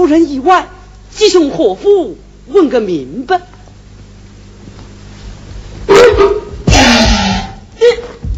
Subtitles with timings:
[0.00, 0.66] 出人意外，
[1.10, 3.38] 吉凶祸福问个明白。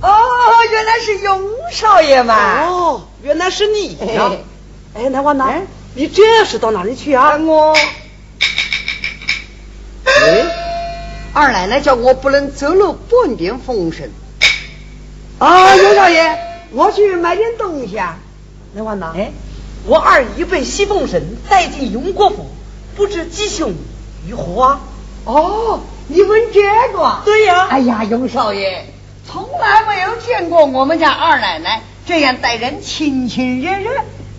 [0.01, 0.11] 哦，
[0.73, 2.65] 原来是雍少爷嘛！
[2.67, 4.33] 哦，原来是你呀！
[4.95, 5.47] 哎，那娃呢？
[5.95, 7.37] 你这是到哪里去啊？
[7.37, 7.77] 我，
[10.03, 10.45] 哎，
[11.33, 14.11] 二奶奶叫我不能走漏半点风声。
[15.39, 16.37] 啊，雍少爷，
[16.73, 18.19] 我去买点东西啊。
[18.75, 19.13] 那娃呢？
[19.15, 19.31] 哎。
[19.85, 22.47] 我二姨被西凤神带进永国府，
[22.97, 23.75] 不知吉凶
[24.29, 24.81] 如何啊！
[25.25, 26.61] 哦，你问这
[26.97, 27.23] 个？
[27.25, 27.67] 对呀。
[27.69, 28.87] 哎呀，荣少爷，
[29.27, 33.91] 从来没有见过我们家二奶奶这样待人亲亲热热，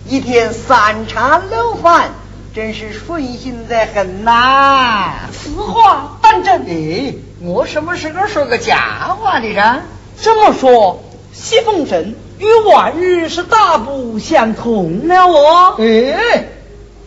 [0.08, 2.14] 一天三茶六饭，
[2.54, 5.28] 真是顺心的很呐。
[5.30, 6.62] 此话当真？
[6.66, 9.82] 哎，我什么时候说个假话的人？
[10.22, 12.14] 这么说，西凤神。
[12.44, 15.76] 与往日是大不相同了哦。
[15.78, 16.48] 哎，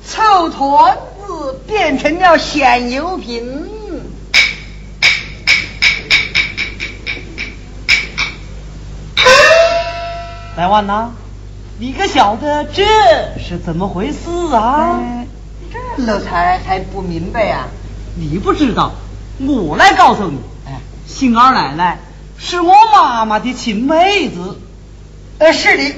[0.04, 3.70] 臭团子变成了咸油瓶。
[10.56, 11.12] 来万呐，
[11.78, 12.84] 你可晓得这
[13.40, 15.00] 是怎么回事啊？
[15.72, 17.68] 这老才还不明白呀。
[18.16, 18.94] 你不知道，
[19.40, 20.40] 我来告诉你。
[20.66, 22.00] 哎，杏儿奶奶
[22.40, 24.58] 是我妈妈的亲妹子。
[25.40, 25.96] 呃，是的，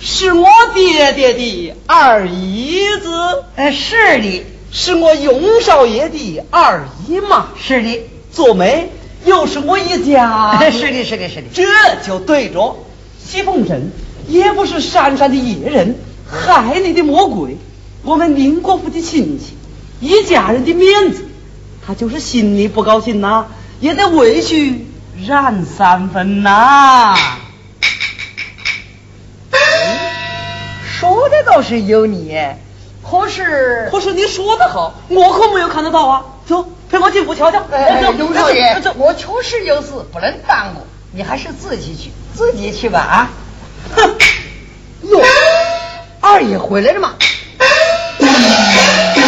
[0.00, 3.44] 是我爹爹的二姨子。
[3.54, 7.48] 呃，是的，是我雍少爷的二姨妈。
[7.60, 8.00] 是的，
[8.32, 8.90] 做媒
[9.26, 10.58] 又是我一家。
[10.70, 11.62] 是的，是的，是的，这
[12.06, 12.84] 就对着。
[13.22, 13.92] 西凤神
[14.26, 15.96] 也不是山上的野人，
[16.26, 17.58] 海里的魔鬼。
[18.04, 19.54] 我们宁国府的亲戚，
[20.00, 21.24] 一家人的面子，
[21.86, 23.44] 他就是心里不高兴呐，
[23.80, 24.86] 也得委屈
[25.26, 27.14] 让三分呐。
[31.02, 32.40] 说的倒是有你，
[33.02, 36.24] 可是可是你说的好，我可没有看得到啊。
[36.46, 37.60] 走，陪我进屋瞧瞧。
[37.72, 43.30] 哎，刘少爷，我确实有事不能耽误，你还是自己去，自己去吧啊。
[43.96, 44.14] 哼，
[45.10, 45.20] 哟，
[46.20, 47.16] 二爷回来了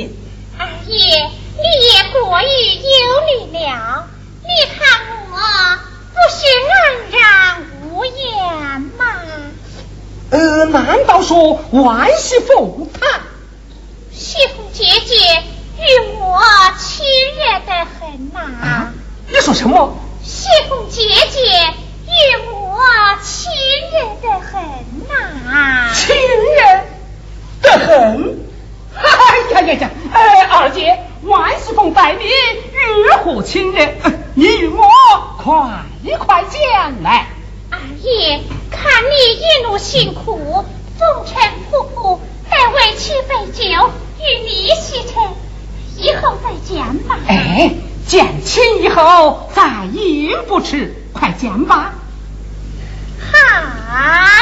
[0.00, 0.08] 吗？
[0.58, 2.88] 二爷，你也过于有
[3.26, 4.08] 礼了。
[4.42, 4.80] 你看
[5.30, 5.36] 我
[6.12, 6.36] 不是
[6.68, 6.74] 安
[7.10, 7.20] 然
[7.90, 9.00] 无恙吗？
[10.30, 13.20] 呃，难道说万喜凤她？
[14.12, 15.42] 喜凤姐姐
[15.78, 15.84] 与
[16.20, 16.40] 我
[16.78, 17.04] 亲
[17.36, 18.92] 热得很呐。
[19.28, 19.94] 你说什么？
[20.22, 21.38] 喜凤姐姐
[22.06, 22.10] 与
[22.50, 22.78] 我
[23.22, 23.50] 亲
[23.92, 24.52] 热得很
[25.08, 25.92] 呐。
[25.94, 26.56] 亲热
[27.60, 28.51] 得很？
[29.32, 29.90] 哎呀呀呀！
[30.12, 32.24] 哎，二姐，万喜凤待你
[32.74, 33.88] 如何亲热？
[34.34, 34.84] 你与我
[35.38, 35.86] 快
[36.18, 37.28] 快讲来。
[37.70, 40.66] 二爷，看你一路辛苦，
[40.98, 42.18] 风尘仆仆，
[42.50, 45.22] 待为妻备酒，与你洗尘，
[45.96, 47.18] 以后再讲吧。
[47.26, 47.70] 哎，
[48.06, 51.94] 讲亲以后再饮不迟，快讲吧。
[53.32, 54.41] 好。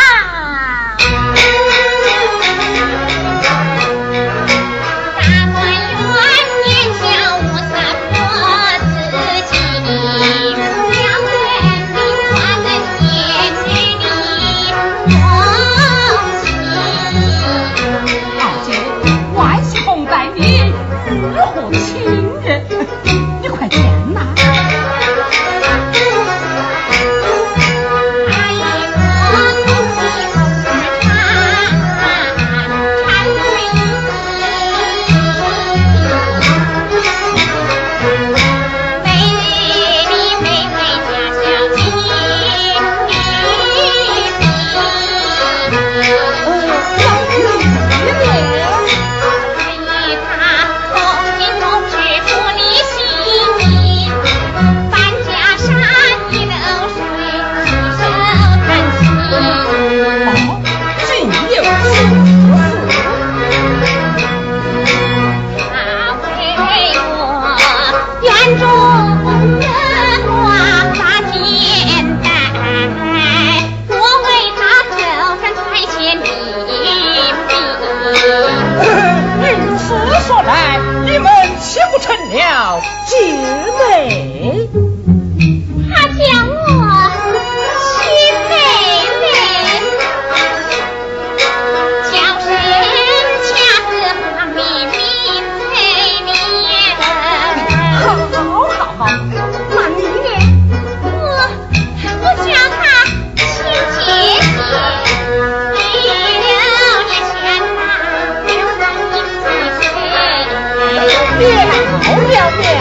[111.40, 111.72] 月老
[112.02, 112.80] 不要变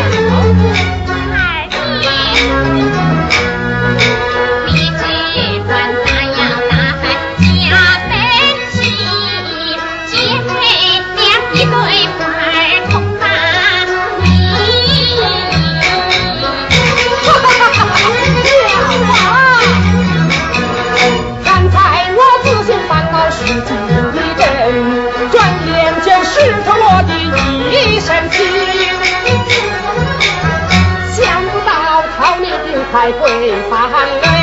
[32.92, 33.92] 还会翻
[34.22, 34.39] 泪。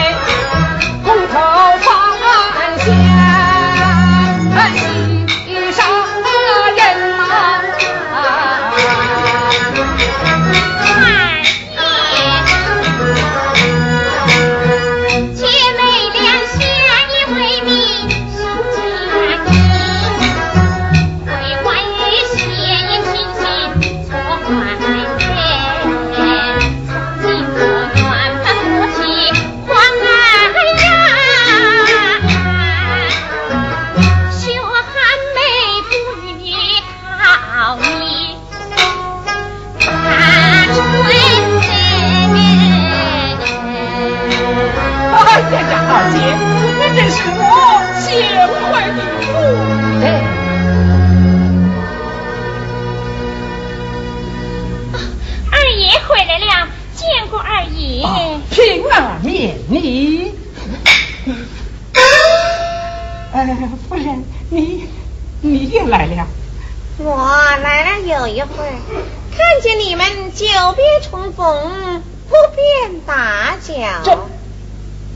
[70.66, 74.26] 久别重逢不便打搅。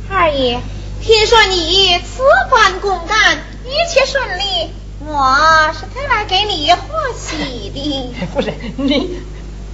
[0.08, 0.60] 二爷
[1.02, 4.70] 听说你此番公干一切顺利
[5.04, 6.78] 我是特来给你贺
[7.18, 8.14] 喜的。
[8.32, 9.18] 夫人你。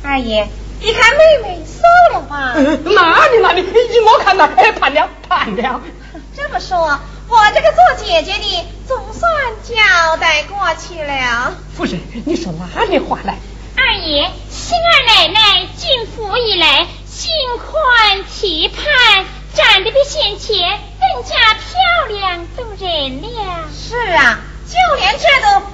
[0.02, 0.48] 二爷
[0.80, 2.54] 你看妹妹瘦了吧。
[2.54, 5.82] 哪里哪里依我看到哎判了判了。
[6.34, 6.78] 这么说
[7.28, 9.30] 我这个做姐姐的总算
[9.62, 11.54] 交代过去了。
[11.76, 13.36] 夫人你说哪里话来？
[13.88, 18.84] 二爷，新二奶奶进府以来，心宽体胖，
[19.54, 21.62] 长得比先前更加漂
[22.08, 23.68] 亮动人了。
[23.72, 25.70] 是啊，就连这朵荷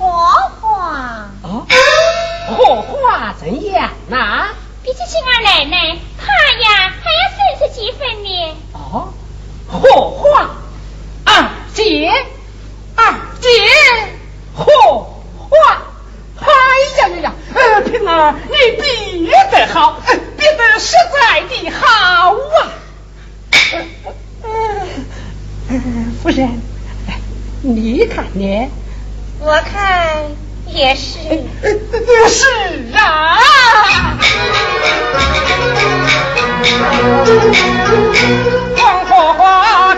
[0.60, 1.30] 花。
[2.54, 4.50] 荷花怎样啊？
[4.82, 6.26] 比起新二奶奶，她
[6.60, 8.56] 呀还要瘦十几分呢。
[8.74, 9.14] 哦，
[9.70, 10.50] 荷花。
[11.24, 12.12] 二姐。
[12.94, 13.48] 二姐。
[26.22, 26.48] 夫人，
[27.62, 28.70] 你看呢？
[29.40, 30.22] 我看
[30.68, 31.18] 也是。
[32.28, 33.36] 是啊。
[38.76, 39.94] 黄花花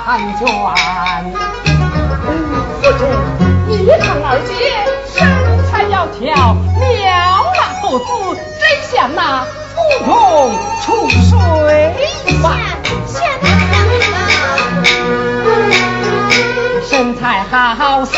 [0.00, 1.32] 婵娟，夫人，
[3.66, 4.50] 你看二姐
[5.06, 5.14] 身
[5.66, 6.20] 材窈窕，
[6.78, 6.84] 妙
[7.56, 8.04] 那不子，
[8.60, 9.18] 真像那
[9.74, 9.76] 芙
[10.06, 10.10] 蓉
[10.82, 11.30] 出水
[12.42, 12.44] 吧？
[13.06, 13.44] 像那
[14.00, 14.14] 什么？
[16.86, 17.20] 身材
[17.74, 18.16] 好似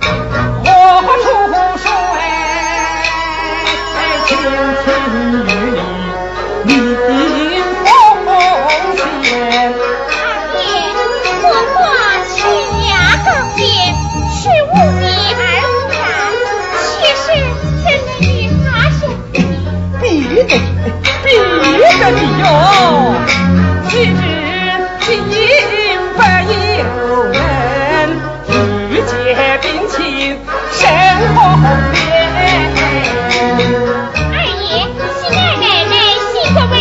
[0.00, 0.68] 火
[1.22, 1.26] 出
[1.78, 1.84] 水，
[4.26, 4.30] 轻
[4.84, 4.86] 轻
[22.10, 22.44] 哟！
[23.88, 24.20] 岂知
[25.00, 25.08] 金
[26.14, 26.18] 不
[26.52, 26.82] 有
[27.32, 27.36] 人，
[28.90, 29.12] 玉洁
[29.62, 29.96] 冰清
[30.72, 30.78] 胜
[31.34, 31.38] 红
[31.92, 31.96] 莲。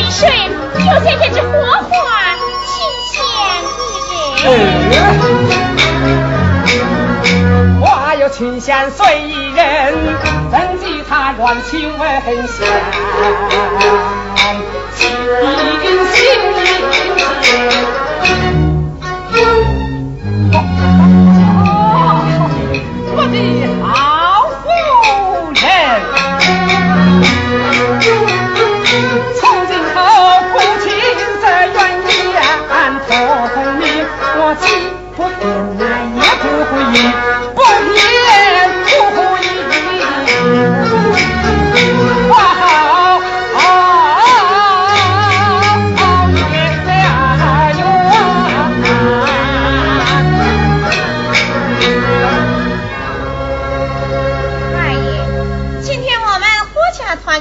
[0.08, 0.20] 水
[0.78, 1.48] 就像这只火
[1.90, 1.94] 花，
[2.72, 2.74] 清
[3.12, 3.14] 香
[3.92, 3.94] 宜
[4.92, 4.94] 人。
[7.82, 7.84] 花
[8.16, 9.04] 有清香随
[9.56, 9.85] 人，怎
[11.36, 12.66] 及它软情温香？
[16.16, 16.24] 心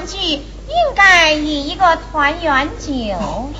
[0.04, 2.92] 团聚，应该以一个团圆酒。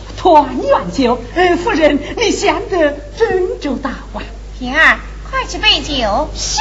[0.18, 4.20] 团圆酒，呃，夫人，你想得真周到啊！
[4.58, 4.98] 平儿，
[5.30, 6.28] 快去备酒。
[6.34, 6.58] 是，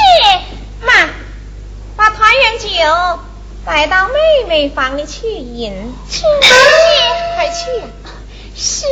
[0.86, 0.92] 妈，
[1.96, 2.68] 把团圆酒
[3.66, 5.72] 带到妹妹房里去饮。
[6.10, 6.22] 去，
[7.36, 7.82] 快去。
[8.56, 8.86] 是，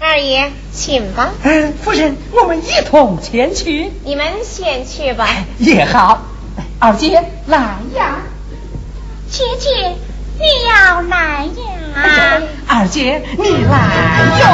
[0.00, 1.34] 二爷，请吧。
[1.44, 3.92] 嗯，夫人，我们一同前去。
[4.04, 5.28] 你们先去吧。
[5.58, 6.22] 也好。
[6.80, 7.58] 二姐，来
[7.94, 8.22] 呀。
[9.30, 9.96] 姐姐。
[10.38, 13.74] 你要来呀，二姐，你来
[14.40, 14.46] 哟。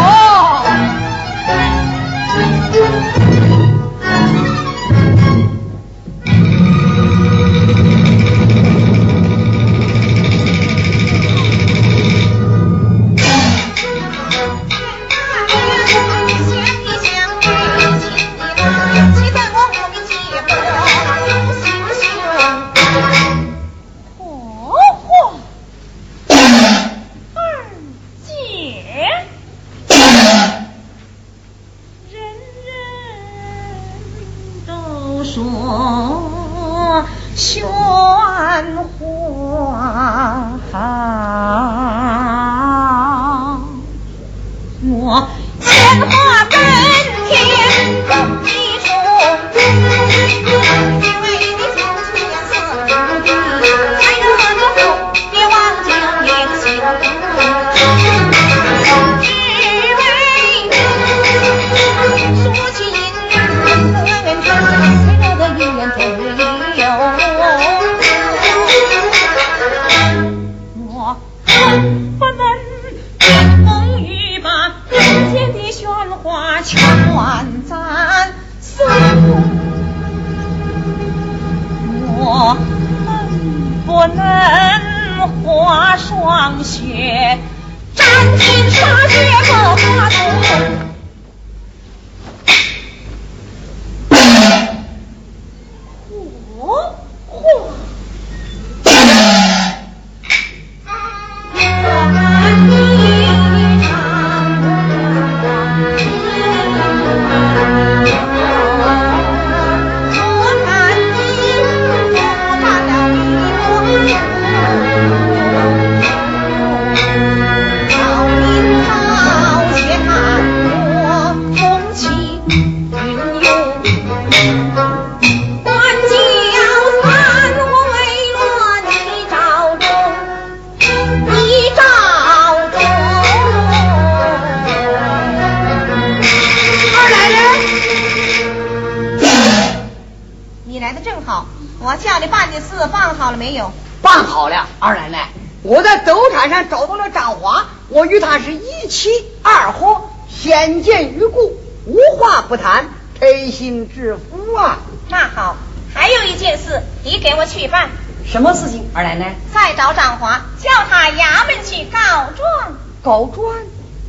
[146.42, 149.10] 山上找到了张华，我与他是一妻
[149.44, 151.56] 二伙，先见于故，
[151.86, 154.78] 无话不谈，推心置腹啊。
[155.08, 155.54] 那好，
[155.94, 157.90] 还有一件事，你给我去办。
[158.26, 159.36] 什么事情，二奶奶？
[159.54, 162.74] 再找张华，叫他衙门去告状。
[163.04, 163.54] 告状？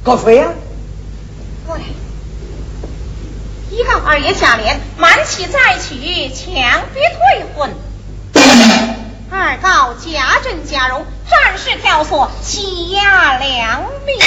[0.03, 0.47] 告谁呀？
[1.67, 1.79] 对，
[3.69, 7.69] 一告二爷下联，满起再娶，强逼退婚。
[9.29, 14.17] 二告贾政贾荣，战士挑唆，欺压良民。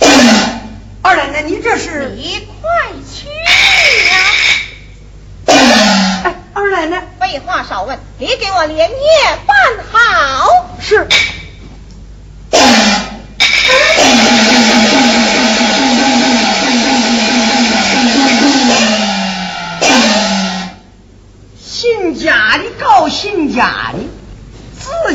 [1.02, 2.10] 二奶奶，您这是？
[2.16, 2.68] 你快
[3.10, 3.28] 去
[4.08, 4.16] 呀！
[6.24, 8.96] 哎，二奶奶，废话少问，你给我连夜
[9.46, 9.56] 办
[9.90, 10.68] 好。
[10.80, 11.08] 是。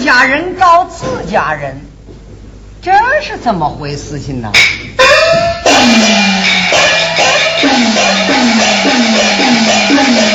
[0.06, 1.82] 家人告自家人，
[2.80, 2.91] 这
[3.24, 4.52] 是怎么回事情呢？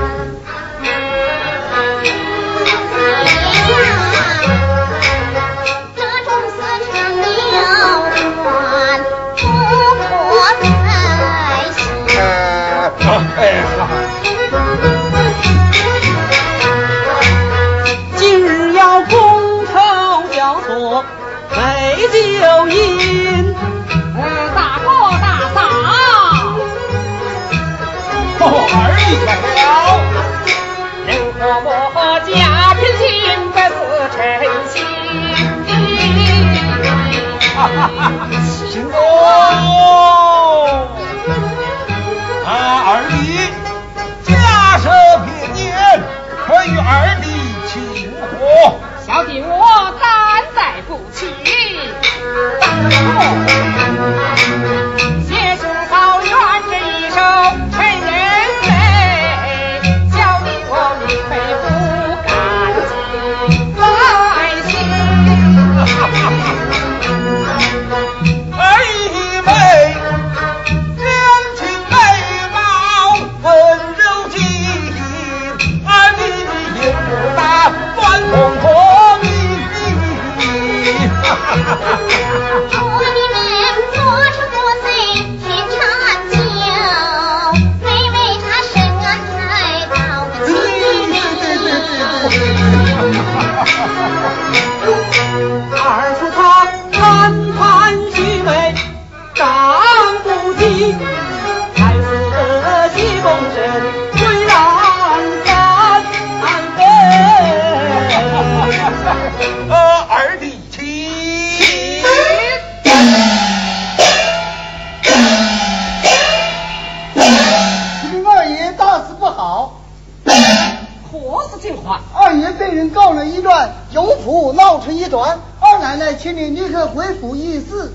[127.31, 127.93] 刻回府议事。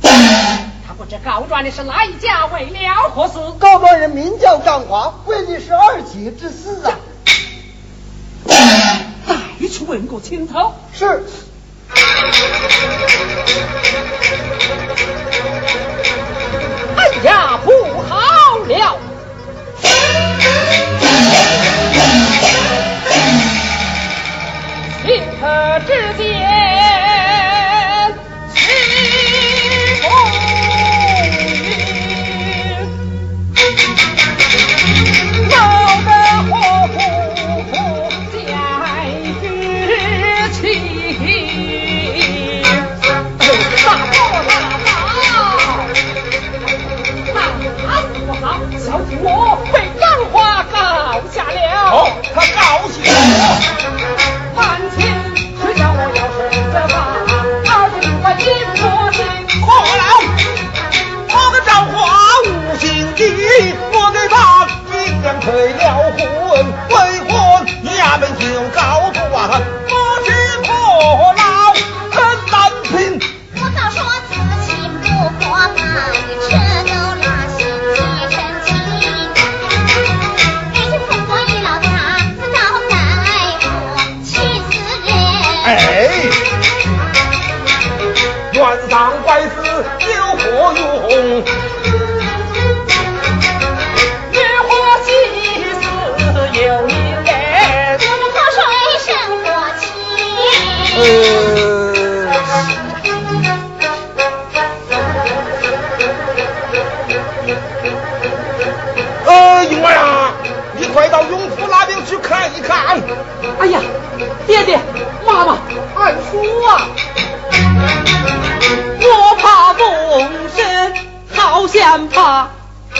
[0.86, 3.34] 他不知告状的是哪一家，为了何事？
[3.58, 6.98] 告状人名叫张华，为的是二姐之死啊。
[8.46, 10.54] 再去问过清楚。
[10.92, 11.24] 是。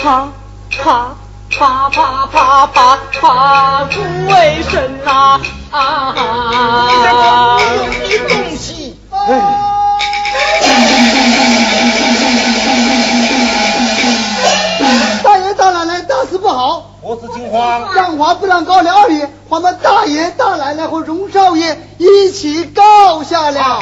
[0.07, 0.31] 啪
[0.69, 1.17] 啪
[1.49, 5.37] 啪啪啪啪不为神呐
[5.69, 5.81] 啊
[6.15, 7.59] 啊
[15.21, 23.81] 大爷大奶奶大事不好我是金花让华不让告了二爷我们大爷大奶奶和荣少爷一起告下了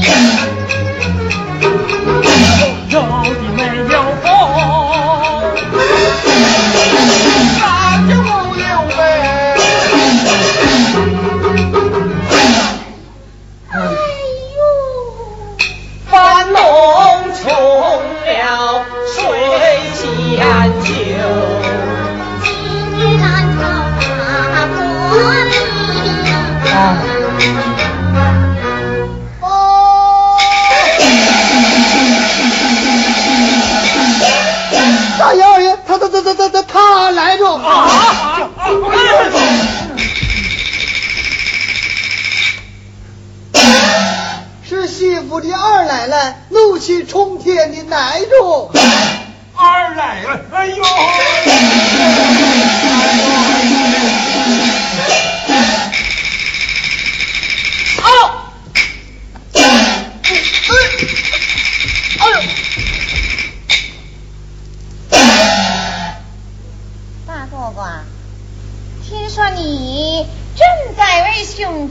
[0.00, 0.39] Yeah.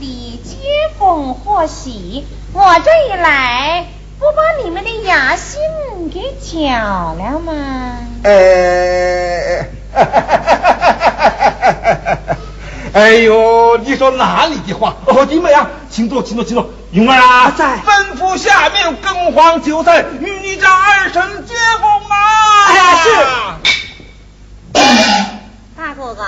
[14.00, 14.96] 说哪里的话？
[15.04, 16.70] 哦，你们啊，请坐，请坐，请坐。
[16.90, 17.78] 云儿啊，在。
[17.80, 22.16] 吩咐下面更黄酒菜，与你家二婶接风啊。
[22.66, 23.10] 哎，是。
[25.76, 26.24] 大哥哥，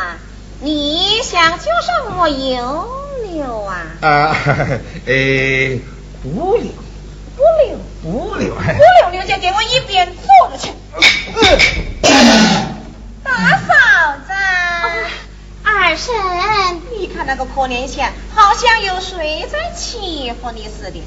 [0.60, 2.86] 你想酒什么油
[3.32, 3.86] 流啊？
[4.00, 4.36] 啊，
[5.06, 5.78] 哎，
[6.22, 6.72] 不留，
[7.36, 7.78] 不留。
[8.04, 10.72] 五六，五六六就给我一边坐着去。
[13.22, 13.72] 大嫂
[14.26, 14.32] 子，
[15.62, 16.12] 二婶，
[16.98, 21.00] 你看那个可怜相，好像有谁在欺负你似的。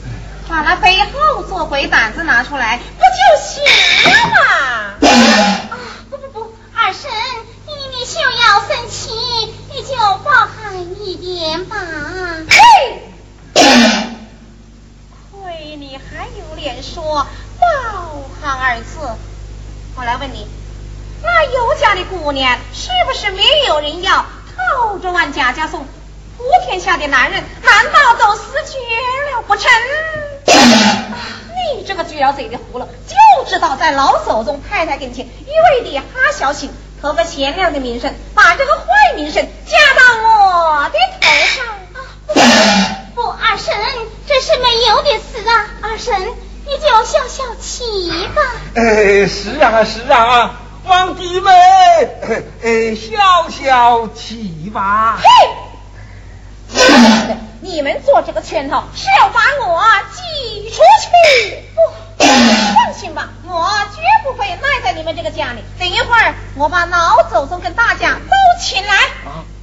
[0.47, 3.61] 把那背后做鬼胆子拿出来，不就行
[4.13, 4.37] 了吗？
[5.71, 5.77] 啊，
[6.09, 7.11] 不不不，二婶，
[7.65, 9.09] 你你休要生气，
[9.73, 11.77] 你就包涵一点吧。
[12.49, 13.01] 嘿，
[15.31, 17.25] 亏你还有脸说
[17.59, 17.67] “包
[18.41, 18.99] 涵”二字。
[19.97, 20.47] 我来问你，
[21.23, 25.85] 那尤家的姑娘是不是没有人要，套着往贾家送？
[26.37, 28.77] 普天下的男人难道都死绝
[29.31, 29.71] 了不成？
[31.73, 33.15] 你这个撅嘴的葫芦，就
[33.49, 35.29] 知道在老祖宗太太跟前一
[35.79, 36.69] 味的哈小心，
[37.01, 38.83] 图个贤良的名声，把这个坏
[39.15, 39.77] 名声加
[40.55, 41.65] 我的头上。
[41.67, 41.99] 啊、
[43.13, 43.73] 不，不，二婶，
[44.27, 45.67] 这是没有的事啊！
[45.81, 46.19] 二婶，
[46.65, 48.41] 你就消消气吧。
[48.75, 51.51] 哎，是啊，是啊，皇弟妹，
[52.63, 55.19] 哎，消消气吧。
[55.21, 55.27] 嘿，
[57.61, 61.63] 你们做这个圈套是要把我挤出去？
[61.75, 65.63] 不，放心吧，我绝不会赖在你们这个家里。
[65.77, 68.93] 等一会儿，我把老祖宗跟大家都请来，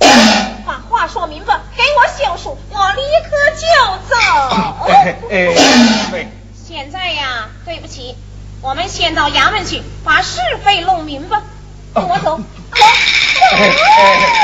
[0.66, 3.66] 把话说明白，给我休书，我立刻就
[4.08, 4.16] 走。
[4.88, 6.26] 哎哎，
[6.68, 8.16] 现在呀，对不起，
[8.60, 11.40] 我们先到衙门去，把是非弄明白。
[11.94, 12.44] 跟我走，走。
[12.74, 12.80] 哎
[13.52, 13.68] 哎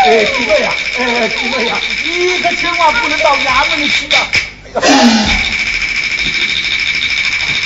[0.04, 4.18] 哎，几位呀，哎，几位呀，你可千万不能到衙门里去呀！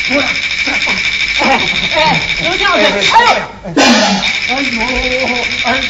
[0.08, 0.24] 哎呀，
[1.40, 1.44] 哎
[1.96, 3.76] 哎，刘将军，哎呦，哎呦，
[4.48, 5.26] 哎呦！
[5.64, 5.82] 哎呀，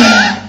[0.00, 0.47] 哎，